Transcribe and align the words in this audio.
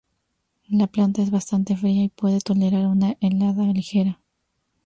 La 0.69 0.87
planta 0.87 1.21
es 1.21 1.29
bastante 1.29 1.77
fría 1.77 2.01
y 2.03 2.09
puede 2.09 2.41
tolerar 2.41 2.87
una 2.87 3.17
helada 3.21 3.65
ligera. 3.65 4.19